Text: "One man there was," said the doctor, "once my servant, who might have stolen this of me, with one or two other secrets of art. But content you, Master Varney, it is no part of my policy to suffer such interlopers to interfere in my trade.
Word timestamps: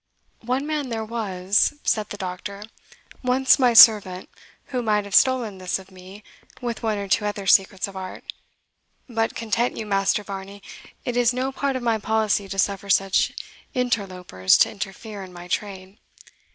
"One 0.45 0.65
man 0.65 0.89
there 0.89 1.05
was," 1.05 1.75
said 1.83 2.09
the 2.09 2.17
doctor, 2.17 2.63
"once 3.21 3.59
my 3.59 3.73
servant, 3.75 4.29
who 4.73 4.81
might 4.81 5.05
have 5.05 5.13
stolen 5.13 5.59
this 5.59 5.77
of 5.77 5.91
me, 5.91 6.23
with 6.59 6.81
one 6.81 6.97
or 6.97 7.07
two 7.07 7.23
other 7.23 7.45
secrets 7.45 7.87
of 7.87 7.95
art. 7.95 8.23
But 9.07 9.35
content 9.35 9.77
you, 9.77 9.85
Master 9.85 10.23
Varney, 10.23 10.63
it 11.05 11.15
is 11.15 11.33
no 11.33 11.51
part 11.51 11.75
of 11.75 11.83
my 11.83 11.99
policy 11.99 12.49
to 12.49 12.57
suffer 12.57 12.89
such 12.89 13.33
interlopers 13.75 14.57
to 14.61 14.71
interfere 14.71 15.21
in 15.21 15.31
my 15.31 15.47
trade. 15.47 15.99